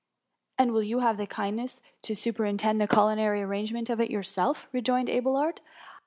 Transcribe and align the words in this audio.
'* 0.29 0.57
And 0.57 0.71
will 0.71 0.81
you 0.81 1.01
have 1.01 1.17
the 1.17 1.27
kindness 1.27 1.79
to 2.01 2.15
super 2.15 2.43
intend 2.43 2.81
the 2.81 2.87
culinary 2.87 3.43
arrangement 3.43 3.87
of 3.87 4.01
it 4.01 4.09
yourself?^ 4.09 4.65
rejoined 4.71 5.11
Abelard. 5.11 5.61